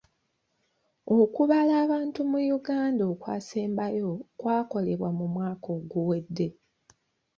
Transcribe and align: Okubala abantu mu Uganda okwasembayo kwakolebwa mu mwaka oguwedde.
Okubala 1.19 1.73
abantu 1.83 2.19
mu 2.31 2.39
Uganda 2.57 3.03
okwasembayo 3.13 4.09
kwakolebwa 4.39 5.09
mu 5.17 5.25
mwaka 5.33 5.67
oguwedde. 5.77 6.47